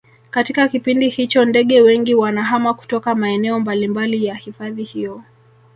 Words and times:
katika 0.29 0.67
kipindi 0.67 1.09
hicho 1.09 1.45
ndege 1.45 1.81
wengi 1.81 2.15
wanahama 2.15 2.73
kutoka 2.73 3.15
maeneo 3.15 3.59
mbalimbali 3.59 4.25
ya 4.25 4.35
hifadhi 4.35 4.83
hiyo 4.83 5.23